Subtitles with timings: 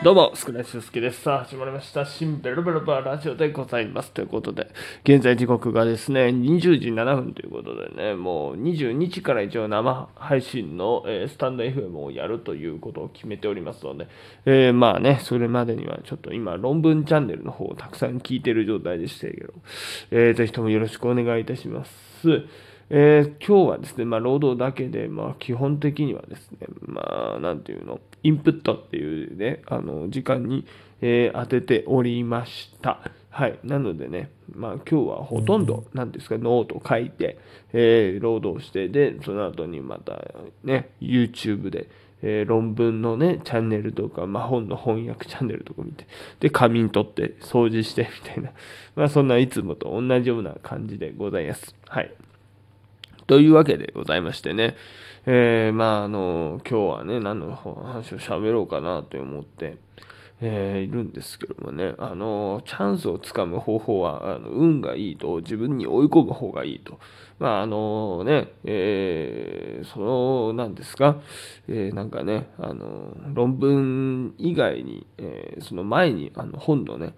[0.00, 1.22] どうも、スクラッチスケです。
[1.22, 2.06] さあ、始まりました。
[2.06, 4.12] シンベルベルバーラジオでございます。
[4.12, 4.70] ということで、
[5.02, 14.06] 現在時刻がですね、20時7分ということでね、もう22日から一応生配信の、えースタンド FM をやるということを決めておりますので、
[14.46, 19.52] えーまあね、それまでにはちょっと今、論文チャンネルの方をたくさん聞いている状態でしたけど、
[20.12, 22.44] えーぜひともよろしくお願いいたします。
[22.90, 30.64] えー今日はですね、まあ、労働だけで、まあ、基本的にはですね、まあ、なんていうの、インプットっていうね、あの、時間に、
[31.00, 33.00] えー当てておりました。
[33.30, 33.58] はい。
[33.62, 37.38] なのでね、まあ、今日はほとんど、なんですか、ノート書いて、
[37.74, 40.24] えー労働して、で、その後にまた、
[40.64, 41.88] ね、YouTube で、
[42.22, 46.06] えー論文のね、チャンネルとか、まあ、本の翻訳チャンネルとか見て、
[46.40, 48.50] で、仮眠取って、掃除して、みたいな、
[48.96, 51.74] まあ、そんないつもと同じような感じでございます。
[51.86, 52.10] はい。
[53.28, 54.74] というわけでございましてね、
[55.26, 59.76] えーまあ、あの、今日はね、何の話を喋ろうかなと思って、
[60.40, 66.98] えーいるんですけどもね、あの、チャンスをつかむ方法は、あの運がいいと、自分に追い込む方がいいと。
[67.38, 71.20] まあ、あのね、えーその、なんですか、
[71.68, 77.12] えーなんかね、あの、論文以外に、えーその前に、あの、本のね、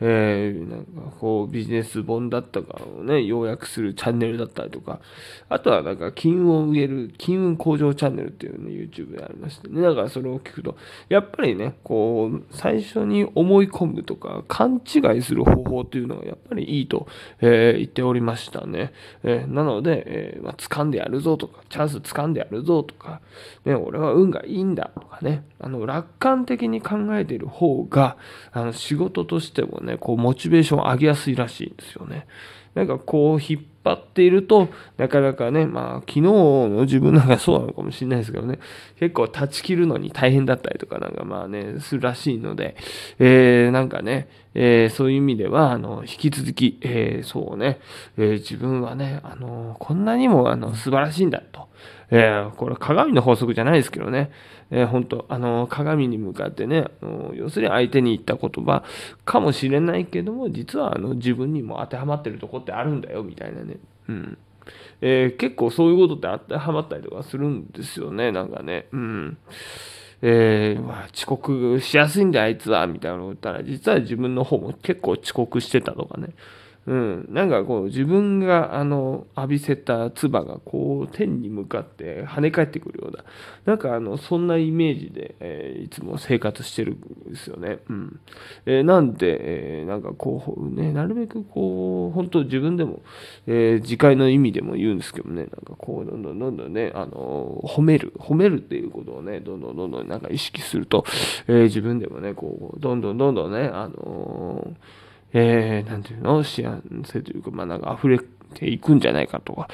[0.00, 5.00] えーなんかこうビジネス本だったかをね、要約するチャンネルだったりとか、
[5.48, 10.76] あとはなんか金運を植える金運向上チャンネルっていうね、YouTube でありましてね、だからそれを聞くと、
[11.08, 17.06] やっぱりね、こう、最初に思い込むとか、勘違いする方法っていうのがやっぱりいいと、
[17.40, 18.92] えー言っておりましたね。
[19.24, 23.20] えーなので、えーまあ、掴んでやるぞとか、チャンス掴んでやるぞとか、
[23.64, 28.16] ね、俺は運がいいんだとかね、あの、楽観的に考えている方が、
[28.52, 32.26] あの、仕事としてもね、こう、モチベーションを上げやすいらしいんですよね。
[32.78, 38.60] なんかこう、引っ張っていると、なかなかね、まあ、昨日の自分なんかそうなのかもしれないですけどね、
[39.00, 42.76] 結構断ち切るのに大変だったりとかなんかまあね、するらしいので、
[43.18, 47.80] えー、なんかね、えーそういう意味では、あの、引き続き、えーそうね、
[48.16, 51.68] えー自分はね、あの、こんなにも、あの、素晴らしいんだと。
[52.10, 54.30] えーこれ鏡の法則じゃないですけどね、
[54.70, 58.82] えー本当あの、鏡に向かってね、あの要するに相手に言った言葉
[59.24, 63.76] かもしれないけども、実はあの自分にも当てはまってるとこってあるんだよ、みたいなね。
[64.08, 64.38] うん。
[65.00, 68.86] えー結構そういうことって当てはまったりとかするんですよね、なんかね。
[68.92, 69.38] うん。
[70.20, 76.30] えーまあ、遅刻しやすいんだあいつは、みたいなのを言ったら、実は自分の方も結構遅刻してたとかね。
[76.88, 83.24] うん、なんかこう自分があの浴びせた唾がこう天に向かって跳ね返ってくるような
[83.66, 87.78] なんかあのそんなイメージで、えーいつも生活してるんですよね。
[87.90, 88.20] うん
[88.64, 93.02] えーなんで、えーなんかこうねなるべくこう本当自分でも、
[93.46, 101.04] えー自戒の意味でも言うんですけどねなんかこうどんどんどんどんねあの褒める褒めるっていうことをねどんどんどんどんなんか意識すると、
[101.48, 104.72] え自分でもねこうどんどんどんどんねあの
[105.32, 108.18] えー、なんていうの、幸せというか、まあなんか溢れ
[108.54, 109.68] ていくんじゃないかとか、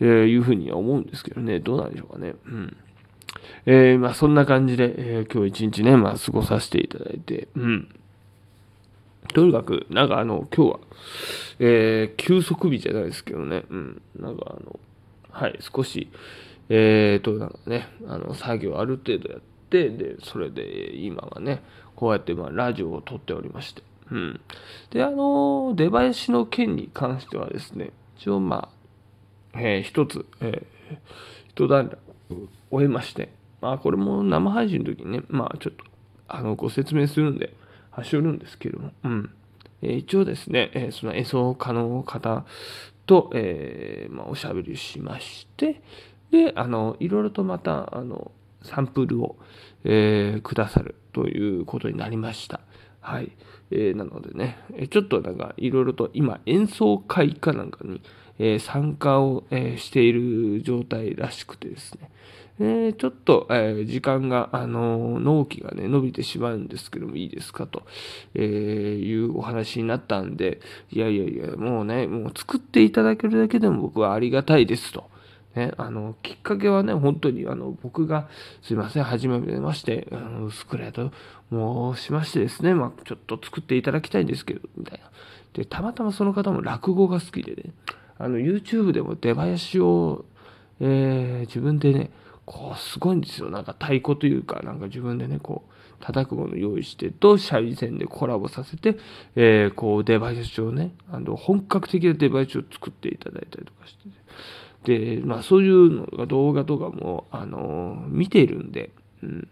[0.00, 2.34] えーいうふうには思うんですけどね、どうなんでしょうかね。
[2.46, 2.76] うん。
[3.66, 7.88] えーまあそんな感じで、えー今日一日ね、まあ過ごさせていただいて、うん。
[9.34, 10.80] とにかく、なんかあの、今日は、
[11.60, 14.02] えー休息日じゃないですけどね、うん。
[14.18, 14.80] なんかあの、
[15.30, 16.08] はい、少し、
[16.68, 19.40] えーと、なんかね、あの、作業ある程度やっ
[19.70, 21.62] て、で、それで今はね、
[21.94, 24.40] こうやって、まあ、ラジオを撮っておりまして、うん。
[24.90, 28.68] で、あの、出囃子の件に関してはですね、一応、ま
[29.52, 30.96] あ、えー一つ、えー
[31.48, 31.98] 一段落
[32.70, 33.30] 終えまして、
[33.60, 35.84] まあ、これも生配信の時にね、まあ、ちょっと、
[36.28, 37.54] あの、ご説明するんで、
[37.90, 39.30] 端折るんですけども、うん。
[39.82, 42.44] えー一応ですね、えーその演奏家の方
[43.06, 45.80] と、えーまあ、おしゃべりしまして、
[46.30, 48.30] で、あの、いろいろとまた、あの、
[48.62, 49.36] サンプルを、
[49.84, 52.60] えーくださるということになりました。
[53.00, 53.30] はい。
[53.70, 58.00] えーなのでね、えちょっとなんかいろいろと今演奏会かなんかに、
[58.38, 62.10] えー参加を、えーしている状態らしくてですね、
[62.58, 67.82] えーちょっと、え時間が、あの納期がね、伸びてしまうんですけどもいいですかと、
[68.34, 70.60] えいうお話になったんで、
[70.90, 75.10] いやいやいや、もうね、もう作っていただけるだけでも僕はありがたいですと。
[75.56, 78.28] ね、あの、きっかけはね、本当に、あの、僕が、
[78.62, 81.10] すいません、はじめまして、あの、スクレート
[81.50, 85.10] 申しましてですね、まあ、ちょっと作っていただきたいんですけど、みたいな。
[85.54, 87.72] で、たまたまその方も落語が好きでね、
[88.18, 90.24] あの、YouTube でも出囃子を、
[90.80, 92.10] えー自分でね、
[92.44, 93.48] こう、すごいんですよ。
[93.50, 98.98] なんか太鼓というか、なんか自分でね、こう、叩くもの用意してと、シャリ線でコラボさせて、
[99.34, 104.08] えーこう、デバイスをね、あの、本格的なデバイスを作っていただいたりとかして、
[104.86, 108.90] で、まあそういうのが動画とかも、あの見てるんで、
[109.22, 109.48] うん。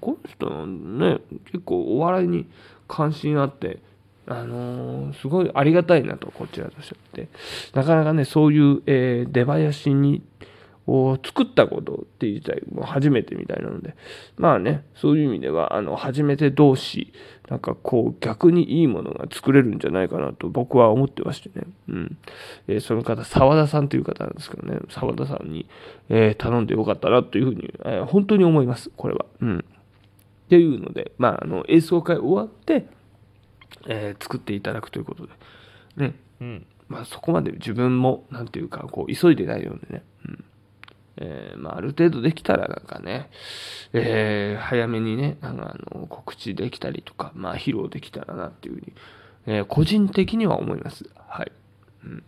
[0.00, 1.18] この人ね、
[1.52, 2.46] 結構お笑いに
[2.88, 3.80] 関心あって、
[4.26, 7.28] あのー、すごいありがたいなと、こちらとして。
[7.74, 10.22] なかなかね、そういう、えー、出囃子に、
[10.88, 13.94] を作ったことっていう自体も初めてみたいなので、
[14.36, 17.12] まあね、そういう意味では、あの、初めて同士、
[17.50, 21.66] なんかこう、逆にいいものが作れるんじゃないかなと僕は思ってましてね。
[21.88, 22.16] うん。
[22.68, 25.68] えー、その方、沢田さんという方なんですけどね、沢田さんに、
[26.08, 29.26] えー、頼んでよかったなというふうに、えー、本当に思います、これは。
[29.40, 29.58] うん。
[29.58, 32.86] っていうので、まあ、あの、演奏会終わって、
[33.86, 35.32] えー、作っていただくということで、
[35.98, 36.66] ね、うん。
[36.88, 40.02] まあ、そこまで自分も、なんていうか、こう、急いでないのでね、うん。
[41.20, 43.30] えー、まあ、ある程度できたらなんかね、
[43.92, 48.92] えー、早めにね、なんかあの告知できたりとか、まあ、披露できたらなっていうふうに、
[49.46, 51.04] えー、個人的には思います。
[51.16, 51.52] はい。
[52.04, 52.22] うん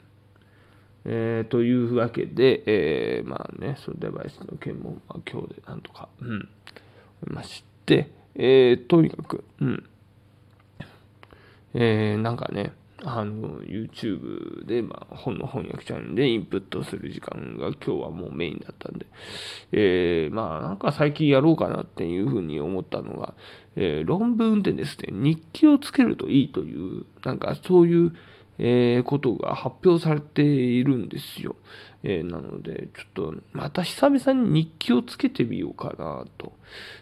[1.05, 6.39] えー、というわけで、えー、まあね、そのデバイスの件も、まあ、今日でなんとか、うん、思
[7.31, 9.85] いまして、えー、とにかく、うん、
[11.75, 12.73] えー、なんかね、
[13.05, 19.06] あの、YouTube で、まあ、本の翻訳チャンネルでインプットする時間が今日はもうメインだったんで、
[19.73, 23.35] えー、まあ、なんか最近やろうかなっていうふうに思ったのが、
[23.76, 28.12] えー、論文でですね、日記をつけるといいという、なんかそういう、
[28.62, 31.57] えー、ことが発表されているんですよ。
[32.03, 36.53] えー、なので、ちょっと、また久々に日記をつけてみようかなと。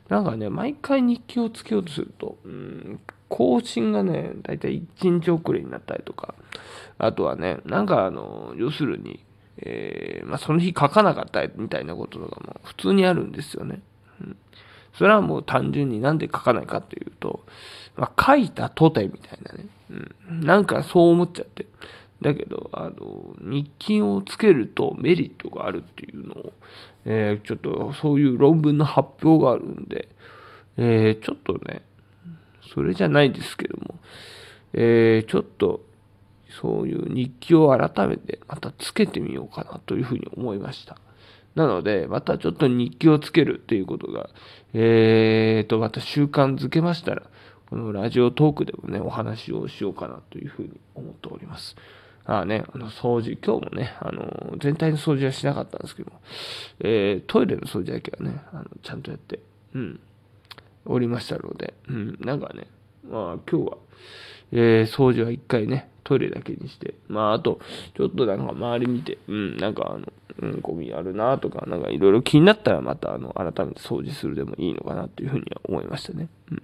[0.08, 6.34] なんかね、毎回日記をつけようとすると、うん、更新がね、だいたい1日遅れになったりとか、
[6.96, 9.24] あとはね、なんかあの、要するに、
[9.58, 13.82] えー、まあ、その日書かなかったみたいなこととかも普通にあるんですよね。
[14.20, 14.36] うん、
[14.94, 17.44] それはもう単純になんで書かないかっていうと、
[17.96, 21.66] まあ、書いたとてみたいなね、うん、なんかそう思っちゃって。
[22.20, 26.52] だけど、あの、日記をつけるとメリットがあるっていうのを、
[27.04, 30.08] えー、ちょっとそういう論文の発表があるんで、
[30.76, 31.82] えー、ちょっとね、
[32.74, 33.98] それじゃないですけども、
[34.72, 35.80] えー、ちょっと
[36.60, 40.98] そういう日記を改めてまたつけてみようかなというふうに思いました。
[41.54, 44.30] なので、またちょっと日記をつけるっていうことが、
[44.74, 47.22] えーと、また習慣づけましたら、
[47.68, 51.76] このラジオトークでもね、お話をしようかなというふうに思っております。
[52.24, 56.20] ああね、あの掃除、今日もね、あの、全体の掃除はしなかったんですけども、
[56.80, 59.40] えー、トイレの掃除だけはね、あのちゃんとやって、
[59.74, 60.00] うん、
[60.86, 62.68] おりましたので、うん、なんかね、
[63.10, 63.76] まあ今日は、
[64.52, 67.60] えー、掃除は一回ね、トイレだけにして、まああと、
[67.94, 70.10] ちょっとなんか周り見て、うん、なんかあの、
[70.40, 76.28] うん、ゴミあるなとか、なんかいろいろ気になったらまたあの、改めて掃除するでもいいのかなというふうには思いましたね。
[76.50, 76.62] うん。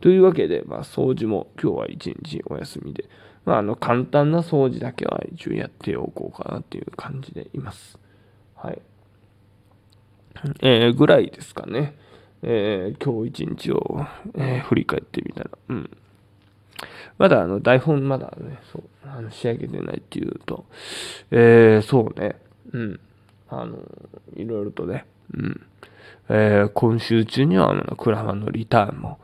[0.00, 3.08] というわけで、まあ掃除も今日は一日お休みで、
[3.44, 7.98] まああの、簡単な掃除だけは一応やっておこうかなっていう感じでいます。
[8.54, 8.80] はい。
[10.60, 11.96] えー、ぐらいですかね。
[12.42, 15.90] えー、今日一日を、えー、振り返ってみたら、うん。
[17.18, 20.66] まだあの台本まだね、そう、あの仕上げてないっていうと、
[21.30, 22.36] えー、そうね、
[22.72, 23.00] うん。
[23.48, 23.78] あの、
[24.36, 25.66] いろいろとね、うん。
[26.28, 29.18] えー、今週中にはあのクラファンのリターンも、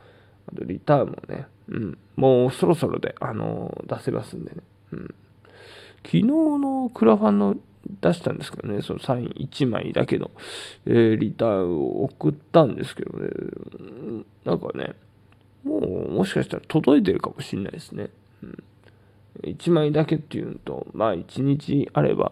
[0.61, 1.97] リターンもね、うん。
[2.15, 4.57] もうそろそろで、あの、出せますんでね。
[4.91, 5.15] うん。
[6.05, 7.55] 昨日のクラファンの
[8.01, 10.31] 出したんですけどね、そのサイン1枚だけの、
[10.85, 13.29] えー、リターンを送ったんですけどね、
[14.45, 14.93] なんかね、
[15.63, 18.09] もうもしかしたら届いてるかもしれないですね。
[18.41, 18.57] うん、
[19.43, 22.31] 1枚だけっていうのと、まあ1日あれば、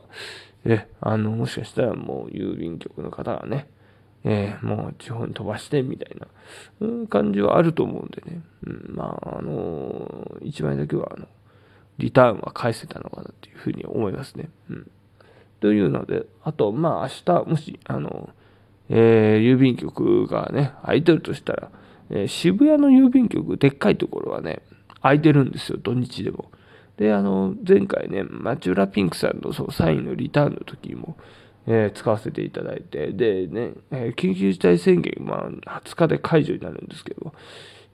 [0.65, 3.67] え、あの、もしかしたらもう郵便局の方がね、
[4.23, 6.27] えー、もう地方に飛ばしてみたいな、
[7.07, 11.27] 感じはあると思うんでね、うん、まあ、あのー、1枚だけは、あの、
[11.97, 14.49] リターンは返せたのかなっていうふうに思いますね。
[14.69, 14.91] うん
[15.61, 18.31] というので、あと、まあ、明日、もし、あの、
[18.89, 21.69] えー、郵便局がね、空いてるとしたら、
[22.09, 24.63] えー、渋谷の郵便局、でっかいところはね、
[25.01, 26.51] 空いてるんですよ、土日でも。
[26.97, 31.15] で、あの、前回ね、マチュラピンクさんのそのサインのリターンの時も、
[31.67, 37.33] えー、使わせていただいて、でね、えー、緊急事態宣言、まあ、20日で解除になるんですけど、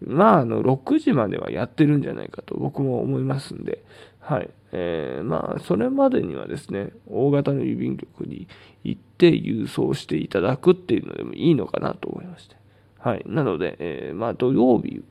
[0.06, 3.84] まあ、あの、6時まではやってるんじゃないかと僕も思いますんで、
[4.20, 4.50] はい。
[4.74, 8.48] えー、まあ、それまでにはですね、大型の郵便局に
[8.84, 12.56] 行って郵送していただくっていうのでもいいのかなと思いまして。
[13.00, 13.24] はい。
[13.26, 15.02] なので、えー、まあ、土曜日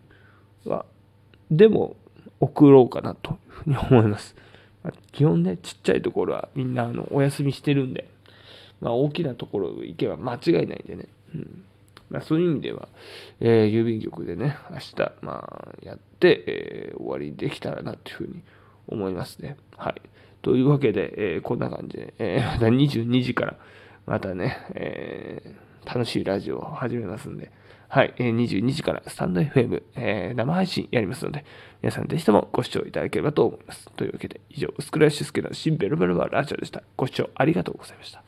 [0.64, 0.84] は、
[1.50, 1.96] でも
[2.40, 4.36] 送ろうかなというふうに思います。
[4.82, 8.08] まあ、基本ね、ちっちゃいところはみんなあのお休みしてるんで、
[8.80, 11.06] まあ、大きなところ行けば間違いないんでね。
[11.34, 11.64] うん
[12.08, 12.88] まあ、そういう意味では、
[13.40, 18.42] えー、郵便局でね、明日、まあ、やって、えー、終わりにできたらなっていうふうに
[18.88, 19.56] 思いますね。
[19.76, 20.00] はい。
[20.42, 23.56] というわけで、えー、こんな感じで、えー、また22時から、
[24.06, 27.50] またね、えー、楽しいラジオを始めますんで、
[27.88, 31.44] はい、え、22時からスタンド FM、えー、生配信やりますので、
[31.82, 33.90] 皆さんぜひともご視聴いただければと思います。
[33.96, 36.82] というわけで、以上、薄倉修介の新ベルベルバーラジオでした。
[36.96, 38.22] ご視聴ありがとうございました。